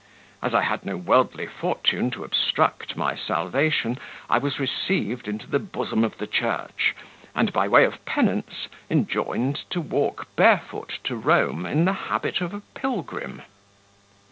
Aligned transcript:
As 0.41 0.55
I 0.55 0.61
had 0.63 0.83
no 0.83 0.97
worldly 0.97 1.45
fortune 1.45 2.09
to 2.09 2.23
obstruct 2.23 2.97
my 2.97 3.15
salvation, 3.15 3.99
I 4.31 4.39
was 4.39 4.59
received 4.59 5.27
into 5.27 5.45
the 5.45 5.59
bosom 5.59 6.03
of 6.03 6.17
the 6.17 6.25
church, 6.25 6.95
and, 7.35 7.53
by 7.53 7.67
way 7.67 7.83
of 7.85 8.03
penance, 8.03 8.67
enjoined 8.89 9.57
to 9.69 9.79
walk 9.79 10.27
barefoot 10.35 10.97
to 11.03 11.15
Rome 11.15 11.67
in 11.67 11.85
the 11.85 11.93
habit 12.09 12.41
of 12.41 12.51
a 12.51 12.61
pilgrim. 12.73 13.43